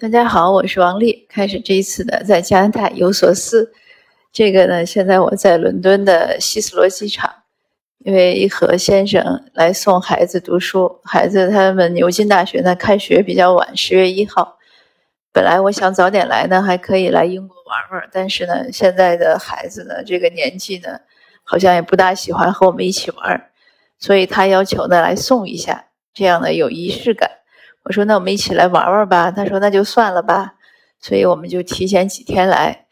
[0.00, 1.26] 大家好，我是王丽。
[1.28, 3.72] 开始这一次的在加拿大有所思。
[4.32, 7.28] 这个呢，现在我在伦敦的希斯罗机场，
[8.04, 11.00] 因为和先生来送孩子读书。
[11.02, 14.56] 孩子他们牛津大学呢开学比较晚，十月一号。
[15.32, 18.08] 本来我想早点来呢，还可以来英国玩玩。
[18.12, 21.00] 但是呢，现在的孩子呢，这个年纪呢，
[21.42, 23.50] 好像也不大喜欢和我们一起玩，
[23.98, 27.37] 所以他要求呢来送一下，这样呢有仪式感。
[27.88, 29.30] 我说那我们一起来玩玩吧。
[29.30, 30.54] 他说那就算了吧。
[31.00, 32.84] 所以我们就提前几天来。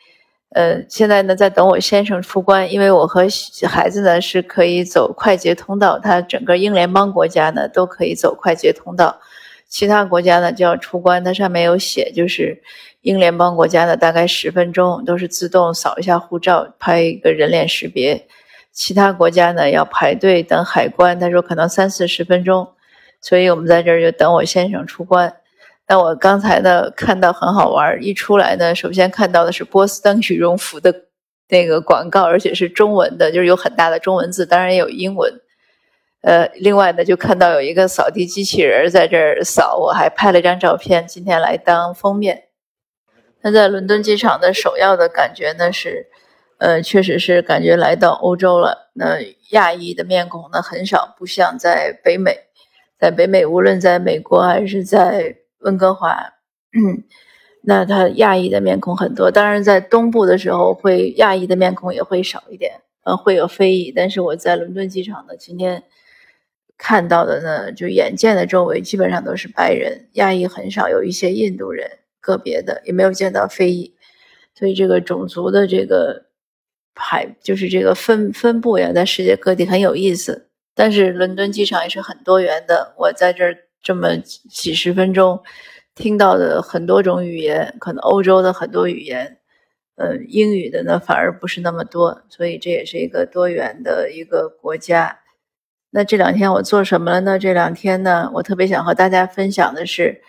[0.50, 3.26] 呃，现在呢在等我先生出关，因为我和
[3.68, 5.98] 孩子呢是可以走快捷通道。
[5.98, 9.20] 他整个英联邦国家呢都可以走快捷通道，
[9.68, 11.22] 其他国家呢就要出关。
[11.22, 12.62] 它上面有写，就是
[13.02, 18.26] 英联邦国家呢大概十分钟都是自动扫一下护照，拍一个人脸识别。
[18.72, 22.68] 其他国家呢要排队等海关，他说可能三四十分钟。
[23.20, 25.34] 所以我们在这儿就等我先生出关。
[25.88, 30.92] 那我刚才呢看到很好玩，一出来呢，首先看到的是波司登羽绒服的
[31.48, 35.32] 那个广告，而且是中文的，就是有很大的中文字，当然也有英文。
[36.22, 42.48] 呃，另外呢，就看到有一个扫地机器人在这儿扫，我还拍了张照片，今天来当封面。
[43.42, 46.08] 那在伦敦机场的首要的感觉呢是，
[46.58, 48.90] 呃，确实是感觉来到欧洲了。
[48.94, 49.18] 那
[49.50, 52.45] 亚裔的面孔呢很少，不像在北美。
[52.98, 56.16] 在北美，无论在美国还是在温哥华，
[57.62, 59.30] 那他亚裔的面孔很多。
[59.30, 63.92] 当然，在东部的时候，会亚裔的面孔也会少一点，呃，会有非裔。
[63.94, 65.82] 但是我在伦敦机场呢，今天
[66.78, 73.94] 看到的呢，就眼见的周围基本上都是白人，亚裔很少，有一些印度人，个别的也没有见到非裔。
[74.54, 76.26] 所以这个种族的这个
[76.94, 80.48] 排，就是这个分分布呀，在世界各地很有意思。
[80.78, 85.42] 但是伦敦机场也是很多元的，我在这儿这么几十分钟，
[85.94, 89.38] 听到的很多种语言，可能欧洲的很多语言，
[89.96, 95.18] 呃，英语的呢反而不是那么多，所以这也是一个多元的一个国家。
[95.90, 97.38] 那这两天我做什么了呢？
[97.38, 100.20] 这两天呢，我特别想和大家分享的是，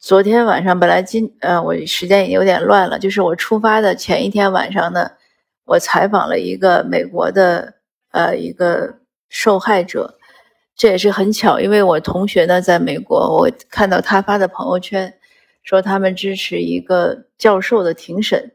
[0.00, 5.12] 昨天晚上本来今呃我时间也有点乱了，就是我出发的前一天晚上呢，
[5.64, 7.74] 我采访了一个美国的
[8.10, 9.05] 呃一个。
[9.38, 10.18] 受害者，
[10.74, 15.12] 这也是很巧，因为我同学呢在美国，我看到他发的朋友圈，
[15.62, 18.52] 说他们支持一个教授的庭审。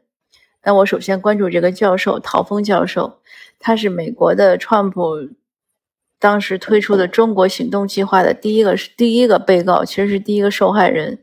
[0.64, 3.20] 那我首先关注这个教授陶峰教授，
[3.60, 5.28] 他是美国的川普
[6.18, 11.20] 当时推出的中国行动计划的第一个是第一个被告，其实是第一个受害人。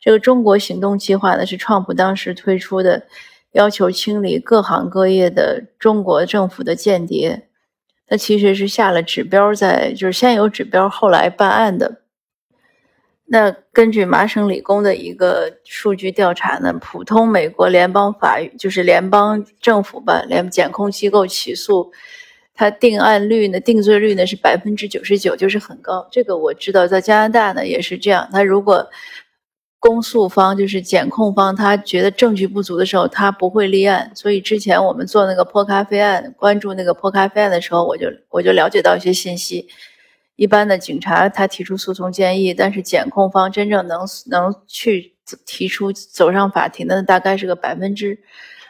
[0.00, 3.02] 这个中国行动计划呢是川普当时推出的，
[3.52, 7.49] 要求清理各行各业的中国政府的间谍。
[8.10, 12.02] 那其实是下了指标，在就是先有指标，后来办案的。
[13.26, 21.92] 那根据麻省理工的一个数据调查呢，普通美国联邦法院就是联邦政府吧，联检控机构起诉，
[22.52, 26.08] 它定案率呢，定罪率呢是百分之九十九，就是很高。
[26.10, 28.28] 这个我知道，在加拿大呢也是这样。
[28.32, 28.90] 他如果
[29.82, 34.12] 公诉方就是检控方，他觉得证据不足的时候，他不会立案。
[34.14, 39.66] 所以之前我们做那个泼咖啡案，关注那个泼咖啡案的时候，我就我就了解到一些信息。
[40.36, 45.14] 一般的警察他提出诉讼建议，但是检控方真正能能去
[45.46, 48.18] 提出走上法庭的，大概是个百分之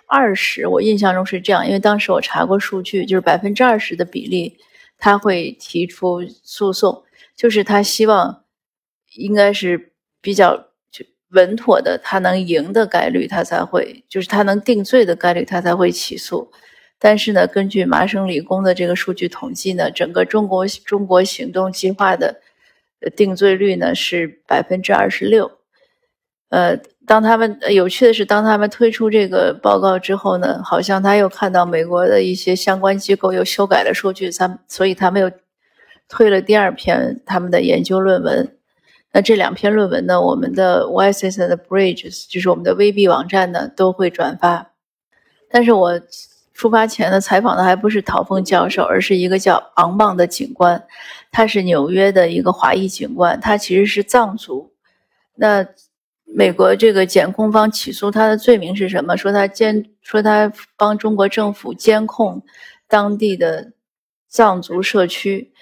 [0.06, 0.68] 二十。
[0.68, 4.56] 我印象中是这样，因为当时我查过数据，就是百分之二十的比例
[4.96, 7.02] 他会提出诉讼，
[7.36, 8.44] 就是他希望
[9.16, 10.69] 应该是比较。
[11.32, 16.50] 稳妥的，他能赢的概率，他才会就是他能定罪的概率，他才会起诉。
[16.98, 22.40] 但是呢，根据麻省理工的这个数据统计呢，整个中国中国行动计划的
[23.16, 25.50] 定罪率呢是百分之二十六。
[26.50, 26.76] 呃，
[27.06, 35.30] 当他们有趣的是，当他们推出这个报告之后呢，好像他又看到美国的一些相关机构又修改了数据，他所以他们又
[36.08, 38.56] 推了第二篇他们的研究论文。
[39.12, 40.20] 那这两篇论文呢？
[40.20, 44.70] 我们的 YSS 的 Bridges 就是我们的 VB 网站呢，都会转发。
[45.50, 46.00] 但是我
[46.54, 50.86] 出发前呢，采访的还不是陶峰教授，而是一个叫昂棒的警官，
[51.32, 54.72] 他是纽约的一个华裔警官，他其实是藏族。
[55.34, 55.66] 那
[56.24, 59.16] 美国这个检控方起诉他的罪名是什么？
[59.16, 62.40] 说他监，说他帮中国政府监控
[62.86, 63.72] 当地的
[64.28, 65.52] 藏族社区。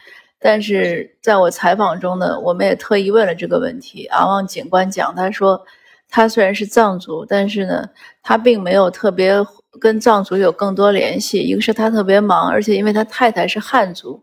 [0.40, 4.06] 但是在我采访中呢，我们也特意问了这个问题。
[4.06, 5.64] 昂旺警官讲，他说
[6.08, 7.88] 他虽然是藏族，但是呢，
[8.22, 9.34] 他并没有特别
[9.80, 11.40] 跟藏族有更多联系。
[11.40, 14.22] 一个是他特别忙，而且因为他太太是汉族，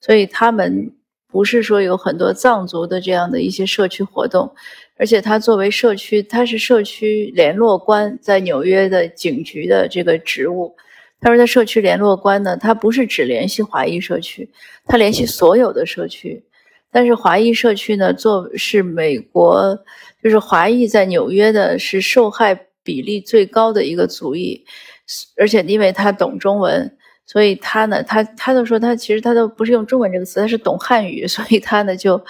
[0.00, 0.92] 所以他们
[1.26, 4.54] 不是说有很多藏族的这样的一些社区活动，
[4.96, 10.76] 而且他作为社区，他是社区联络官，在纽约的警局的这个职务。
[11.20, 14.48] 他说他社区联络官呢，他不是只联系华裔社区，
[14.86, 16.44] 他联系所有的社区。
[16.90, 19.78] 但是华裔社区呢，做是美国，
[20.22, 24.64] 就是华裔在纽约的是受害比例最高的一个族裔，
[25.36, 26.96] 而且因为他懂中文。
[27.28, 32.24] 所以他呢，他他都说他其实他都不是用中文这个词，他是懂汉语，所以他呢就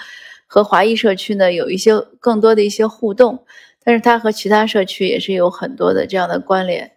[0.47, 3.45] 和华裔社区呢有一些更多的一些互动，
[3.83, 6.91] 但是他和其他社区也是有很多的这样的关联，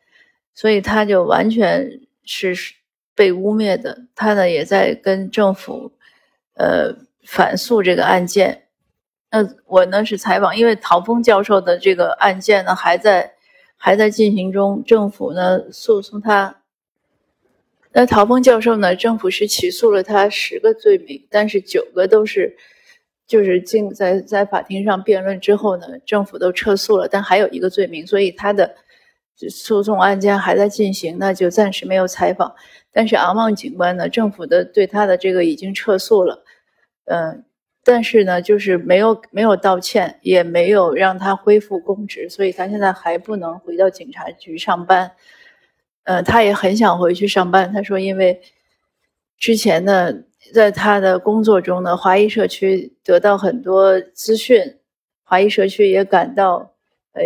[0.54, 2.54] 所以他就完全是
[3.14, 4.06] 被污蔑的。
[4.14, 5.92] 他呢也在跟政府
[6.54, 6.94] 呃
[7.24, 8.64] 反诉这个案件。
[9.30, 13.32] 那我呢是采访，因为陶峰教授的这个案件呢还在
[13.76, 16.56] 还在进行中，政府呢诉讼他。
[17.92, 18.94] 那陶峰教授呢？
[18.94, 22.56] 政府是起诉了他十个罪名，但是九个都是，
[23.26, 27.08] 就是经在在法庭上辩论之后呢，政府都撤诉了。
[27.08, 28.76] 但还有一个罪名，所以他的
[29.48, 32.54] 诉讼案件还在进行，那就暂时没有采访。
[32.92, 36.44] 但是昂旺警官呢，政府的对他的这个已经撤诉了，
[37.04, 37.44] 嗯，
[37.84, 45.12] 但是呢，就是没有没有道歉，也没有让他恢复公职，所以他现在还不能回到警察局上班。
[46.04, 47.72] 呃，他也很想回去上班。
[47.72, 48.40] 他说，因为
[49.38, 50.12] 之前呢，
[50.52, 54.78] 在他的工作中呢，华裔社区得到很多资讯，
[55.22, 56.72] 华裔社区也感到，
[57.12, 57.22] 呃，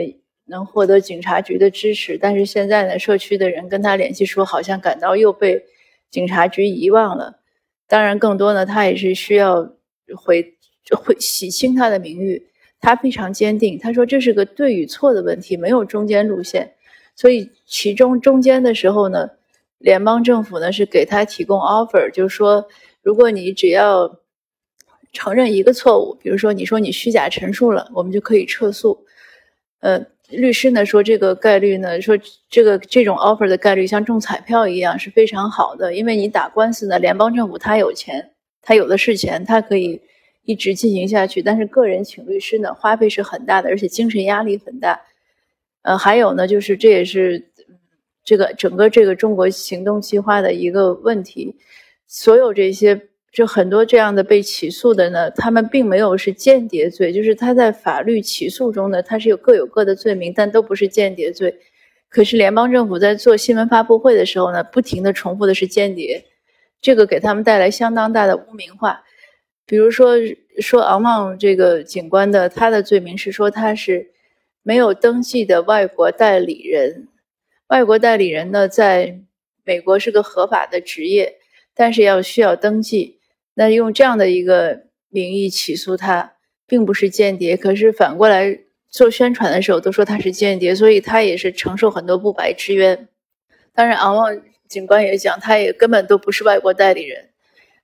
[0.47, 2.19] 能获得警察局的支持。
[2.19, 5.65] 但是现在呢，社区的人跟他联系说，好像感到又被
[6.11, 7.41] 警察局遗忘了。
[7.87, 9.63] 当然，更多呢，他也是需要
[10.17, 10.55] 回
[10.91, 12.47] 回洗清他的名誉。
[12.81, 16.75] 他非常坚定，他说这是个对与错的问题，没有中间路线。
[17.17, 19.31] 所以其中中间的时候呢，
[19.79, 22.69] 联邦政府呢是给他提供 offer，就是说，
[23.01, 24.21] 如果你只要
[25.13, 29.07] 承认一个错误，比如说你说你虚假陈述了，我们就可以撤诉。
[29.81, 32.19] 呃，律师呢说这个概率呢，说
[32.49, 38.33] 这个这种 offer 的概率像中彩票一样是非常好的，因为你打官司呢，联邦政府他有钱，
[38.63, 40.01] 他有的是钱，他可以
[40.45, 45.01] 一直进行下去，但是个人请律师呢花费是很大的，而且精神压力很大。
[45.83, 47.51] 呃，还有呢，就是这也是
[48.25, 51.57] 这个整个这个中国行动计划的一个问题。
[52.07, 61.59] 所有这些就很多这样的被起诉的呢，他们并没有是间谍罪，就是他在法律起诉中呢，他是有各有各的罪名，但都不是间谍罪。
[62.09, 66.25] 可是联邦政府在做新闻发布会的时候呢，不停的重复的是间谍，
[66.81, 69.03] 这个给他们带来相当大的污名化。
[69.67, 70.15] 比如说
[70.61, 74.13] 说昂旺这个警官的，他的罪名是说他是。
[74.67, 77.09] 没有登记的外国代理人，
[77.67, 79.21] 外国代理人呢，在
[79.63, 81.35] 美国是个合法的职业，
[81.75, 83.14] 但是要需要登记。
[83.55, 86.35] 那用这样的一个名义起诉他，
[86.67, 87.57] 并不是间谍。
[87.57, 93.09] 可是反过来做宣传的时候，都说他是间谍，所以他也是承受很多不白之冤。
[93.75, 97.31] 当然，昂旺警官也讲，他也根本都不是外国代理人。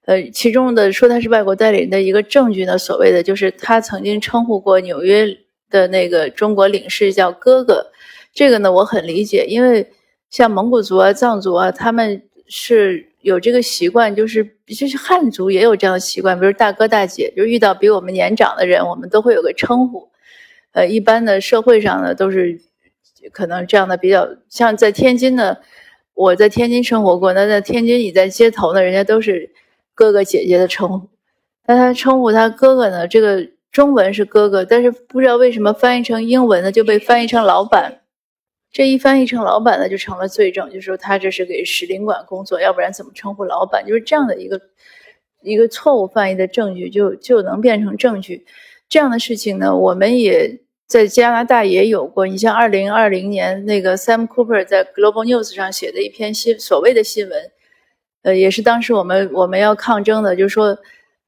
[0.07, 5.39] 呃，其中的说他是外国代理人的一个证据呢，所谓的就是他曾经称呼过纽约。
[5.71, 7.93] 的那个中国领事叫哥哥，
[8.35, 9.87] 这个呢我很理解，因为
[10.29, 20.11] 像蒙古族啊、藏族啊，他们是有这个习惯，就是就是汉族也有这样的习惯，比如大哥大姐，就遇到比我们年长的人，我们都会有个称呼。
[20.73, 22.61] 呃，一般的社会上呢都是
[23.33, 25.57] 可能这样的比较，像在天津呢，
[26.15, 29.51] 我在天津生活过，那在天津你在街头呢，人家都是
[29.95, 31.09] 哥哥姐姐的称呼，
[31.67, 33.49] 那他称呼他哥哥呢，这个。
[33.73, 38.00] 中文是哥哥，但是不知道为什么翻译成英文呢，就被翻译成老板。
[38.73, 43.85] 这一翻译成老板呢，就成了罪证，就说他这是给使领馆工作，要不然怎么称呼老板？
[43.87, 44.61] 就是这样的一个
[45.43, 48.47] 一个错误翻译的证据，就就能变成证据。
[48.89, 52.27] 这样的事情呢，我们也在加拿大也有过。
[52.27, 57.51] 你像二零二零年那个 Sam Cooper 在 Global News 上写的一篇新所谓的新闻，
[58.23, 60.79] 呃，也是当时我们我们要抗争的，就是说。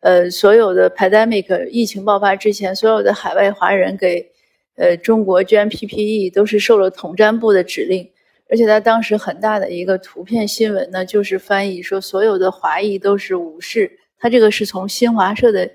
[0.04, 4.31] 呃，所有的 pandemic 疫情爆发之前，所有的海外华人给
[4.76, 8.10] 呃中国捐 PPE 都是受了统战部的指令，
[8.48, 13.98] 而且他当时很大的一个图片新闻呢，就是翻译说所有的华裔都是武士。
[14.18, 15.70] 他这个是从新华社的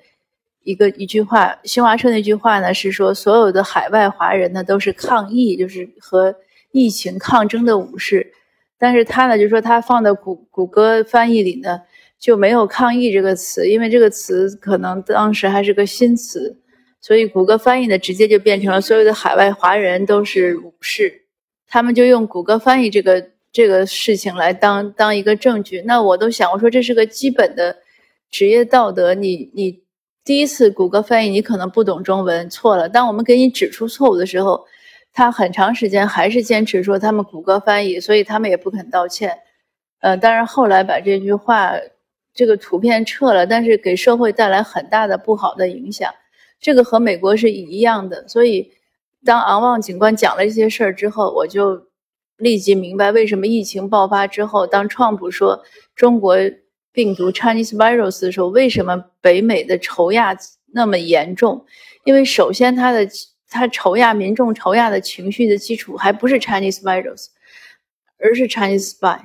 [0.63, 6.36] 一个一句话，新华社那句话呢是说所有的海外华人呢都是抗疫，就是和
[6.72, 8.34] 疫情抗争的武士。
[8.77, 11.82] 但是他呢就说他放在谷谷歌翻译里呢。
[12.20, 16.58] 就没有“抗议”这个词，因为这个词可能当时还是个新词，
[17.00, 21.24] 所以谷歌翻译的直接就变成了所有的海外华人都是武士，
[21.68, 25.82] 他们就用谷歌翻译这个这个事情来当当一个证据。
[25.86, 27.77] 那我都想，我说这是个基本的
[28.30, 29.84] 职业道德，你你
[30.25, 34.66] 第一次谷歌翻译你可能不懂中文错了，当我们给你指出错误的时候，
[35.13, 39.38] 他很长时间还是坚持说他们谷歌翻译，所以他们也不肯道歉。
[40.01, 41.74] 呃，当然后来把这句话
[42.34, 46.13] 这个图片撤了，但是给社会带来很大的不好的影响。
[46.60, 48.72] 这个和美国是一样的，所以
[49.24, 51.88] 当昂旺警官讲了这些事儿之后，我就
[52.38, 55.64] 立即明白为什么疫情爆发之后，当川普说
[55.96, 56.38] 中国
[56.92, 60.36] 病毒 Chinese virus 的时候，为什么北美的仇亚
[60.74, 61.66] 那么严重？
[62.04, 63.08] 因为首先他的
[63.50, 67.28] 他仇亚民众仇亚的情绪的基础还不是 Chinese virus，
[68.20, 69.20] 而是 Chinese spy。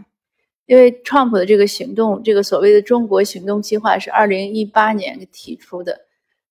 [0.67, 6.03] 因为 Trump 的这个行动，这个所谓的中国行动计划是二零一八年提出的。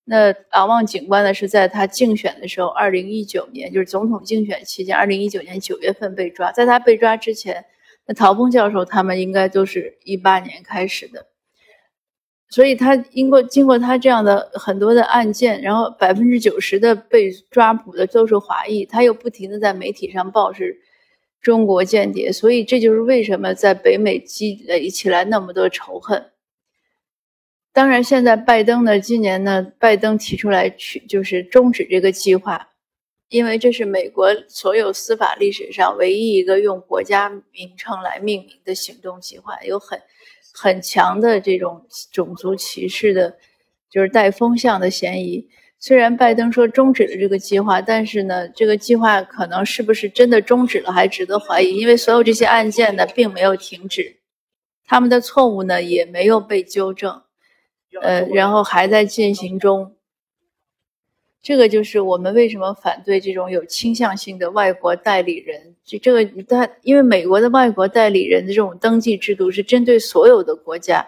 [0.04, 6.52] 那昂旺警官呢，是在他竞选的时候，二零一九年，就是总统竞选期间，二零一九年九月份被抓。
[6.52, 7.66] 在他被抓之前，
[8.08, 11.28] 那陶峰教授他们应该都是一八年开始的。
[12.50, 20.76] 所以他经过经过他这样的很多的案件，然后百分之九十的被抓捕的都是华裔，他又不停的在媒体上报是
[21.42, 26.31] 中国间谍，所以这就是为什么在北美积累起来那么多仇恨。
[27.74, 32.70] 当然，现在拜登呢，今年呢，拜登提出来去就是终止这个计划，
[33.30, 40.02] 因为这是美国所有司法历史上唯一一个用国家名称来命名的行动计划，有很
[40.54, 43.38] 很强的这种种族歧视的，
[43.90, 45.48] 就是带风向的嫌疑。
[45.80, 54.18] 虽然拜登说终止了这个计划，但是呢，这个计划可能是不是真的终止了，还值得怀疑，因为所有这些案件呢，并没有停止，
[54.86, 57.24] 他们的错误呢，也没有被纠正。
[58.00, 59.96] 呃，然后还在进行中。
[61.42, 65.76] 这个就是我们为什么反对这种有倾向性的外国代理人。
[65.84, 71.06] 就这个，他因为美国的外国代理人的这种登记制度是针对所有的国家，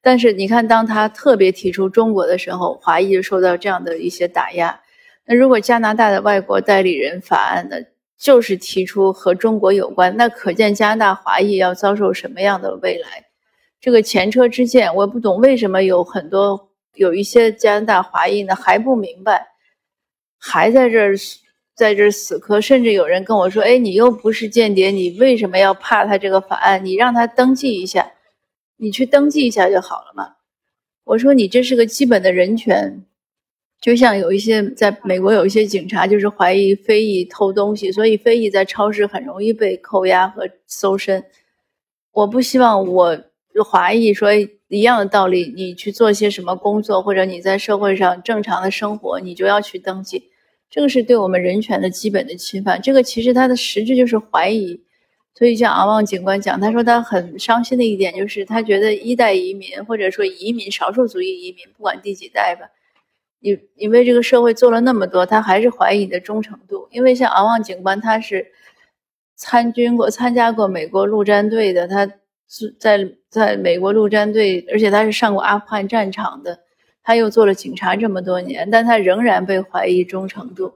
[0.00, 4.80] 但是你看，当他特别提出中国的时候，华裔就受到这样的一些打压。
[5.26, 7.76] 那如果加拿大的外国代理人法案呢，
[8.16, 13.31] 就是提出和中国有关，那可见加拿大华裔要遭受什么样的未来？
[13.82, 19.48] 这个前车之鉴，我也不懂为什么有很多有一些加拿大华裔呢还不明白，
[20.38, 21.16] 还在这儿
[21.74, 26.84] 在这儿死磕，甚至有人跟我说：“哎，你又不是间谍，你为什么要怕他这个法案？
[26.84, 28.12] 你让他登记一下，
[28.76, 30.36] 你去登记一下就好了嘛。”
[31.02, 33.04] 我说：“你这是个基本的人权，
[33.80, 41.24] 就像有一些在美国有一些警察就是怀疑非裔偷东西，所以非裔在超市很容易被扣押和搜身。
[42.12, 43.20] 我不希望我。”
[43.54, 44.30] 就华裔说
[44.68, 50.30] 一样的道理，你去做些什么工作，或者你在社会上正常的生活，你就要去登记，
[50.70, 52.80] 这个是对我们人权的基本的侵犯。
[52.80, 54.80] 这个其实它的实质就是怀疑。
[55.34, 62.66] 所以像阿旺警官讲，他说他很伤心的一点就是，他觉得一代移民或者说移民少数族裔移民，不管第几代吧，
[63.40, 66.88] 你你为这个社会做了那么多，他还是怀疑你的忠诚度。
[66.90, 68.46] 因为像阿旺警官，他是
[69.36, 72.10] 参军过、参加过美国陆战队的，他。
[72.54, 72.98] 是在
[73.32, 76.60] 在美国陆战队，而且他是上过阿富汗战场的，
[77.02, 80.74] 他又做了警察这么多年，但他仍然被怀疑忠诚度，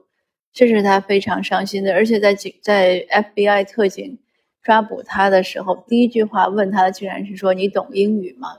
[0.51, 1.93] 这是他非常伤心的。
[1.93, 4.17] 而且在警在 FBI 特警
[4.63, 8.49] 抓捕他的时候，第一句话问他的竟然是说：“你懂英语吗？”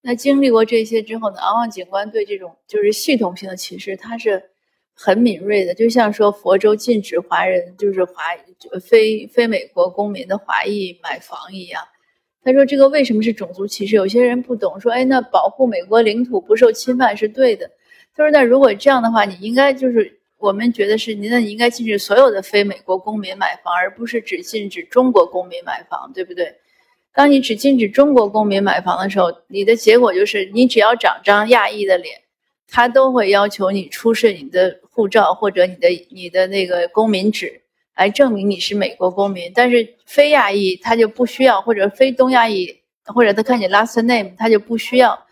[0.00, 1.36] 那经历过这些之后呢？
[1.40, 4.42] 昂旺警官对这种就是系统性的歧视，他是
[4.94, 8.14] 很敏锐的，就像说佛州禁止华人，就是华
[8.82, 11.82] 非非美国公民的华裔买房一样。
[12.42, 13.96] 他说：“这个为什么是种族歧视？
[13.96, 17.70] 有些人不懂，说，哎，那保护美国领土不受侵犯是对的。
[18.16, 26.54] 他说，那如果这样的话，你应该就是我们觉得是，那你应该禁止所有的非美国公民买房，而不是只禁止中国公民买房，对不对？
[27.12, 32.22] 当你只禁止中国公民买房的时候，你的结果就是，你只要长张亚裔的脸，
[32.68, 37.60] 他都会要求你出示你的护照或者你的你的那个公民纸。”
[38.00, 42.66] 来证明你是美国公民，但是非亚裔他就不需要，或者非东亚裔，
[43.04, 45.26] 或者他看你 last name 他就不需要，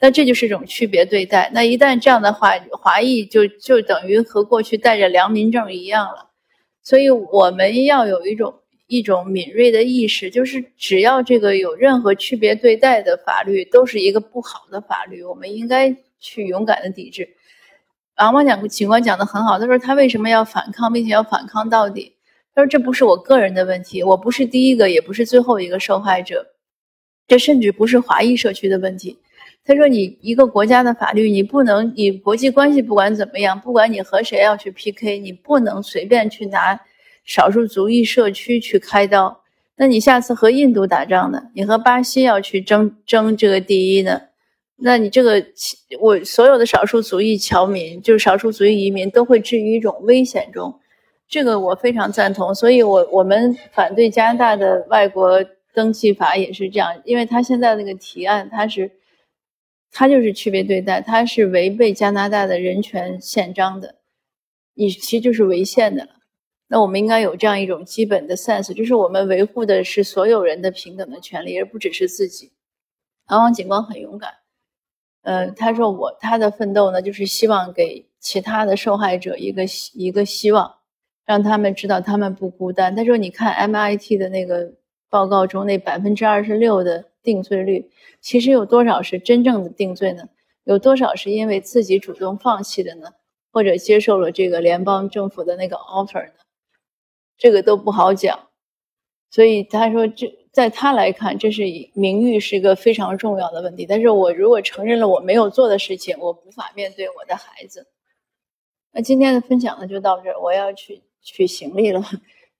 [0.00, 1.50] 那这就是一种区别对待。
[1.52, 6.30] 那一旦这样的话，华裔就就等于和过去带着良民证一样了。
[6.82, 8.54] 所以我们要有一种
[8.86, 17.28] 一种敏锐的意识，就是只要这个有任何区别对待的法律，都是一个不好的法律，我们应该去勇敢的抵制。
[18.18, 22.14] 王王讲警官讲的很好，他说他为什么要反抗，并且要反抗到底？
[22.54, 26.46] 他说这不是我个人的问题，我不是第一个，也不是最后一个受害者，
[27.28, 29.18] 这甚至不是华裔社区的问题。
[29.66, 36.80] 他说你一个国家的法律，你不能，你国际关系不管怎么样，不管你和谁要去 PK，你不能随便去拿
[37.24, 39.42] 少数族裔社区去开刀。
[39.76, 41.42] 那你下次和印度打仗呢？
[41.52, 44.22] 你和巴西要去争争这个第一呢？
[44.78, 45.42] 那你这个
[46.00, 50.78] 我所有的少数族裔侨民，就是少数族裔移民，都会置于一种危险中。
[51.28, 58.92] 这个我非常赞同，所以我我们反对加拿大的外国登记法也是这样，因为他现在那个提案，他是
[59.90, 63.96] 他就是区别对待，他是违背加拿大的人权宪章的，
[64.74, 66.10] 你其实就是违宪的了。
[66.68, 72.52] 那我们应该有这样一种基本的 sense，就是我们维护的是所有人的平等的权利，而不只是自己。
[73.28, 74.30] 王王警官很勇敢。
[75.26, 80.76] 呃，他说我他的奋斗呢，就是希望给其他的受害者一个一个希望，
[81.24, 82.94] 让他们知道他们不孤单。
[82.94, 84.74] 他说，你看 MIT 的那个
[85.10, 87.90] 报告中，那百分之二十六的定罪率，
[88.20, 90.28] 其实有多少是真正的定罪呢？
[90.62, 93.08] 有多少是因为自己主动放弃的呢？
[93.50, 96.34] 或者接受了这个联邦政府的那个 offer 呢？
[97.36, 98.38] 这个都不好讲。
[99.30, 100.45] 所以他说这。
[100.56, 103.84] 在他来看，这是名誉是一个非常重要的问题。
[103.84, 107.86] 但是我如果承认了我没有做的事情，我无法面对我的孩子。
[108.92, 110.40] 那今天的分享呢，就到这儿。
[110.40, 112.02] 我要去取行李了，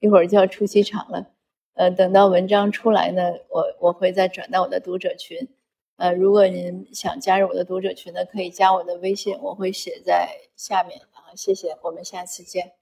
[0.01, 1.27] 一会儿就要出机场了。
[1.73, 5.49] 呃，等到文章出来呢，我我会再转到我的读者群。
[5.97, 11.33] 呃，如果您想加入我的读者群呢，可以加我的微信，我会写在下面啊。
[11.35, 12.73] 谢谢，我们下次见。